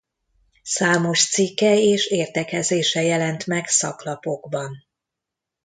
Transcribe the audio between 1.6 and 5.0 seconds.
és értekezése jelent meg szaklapokban.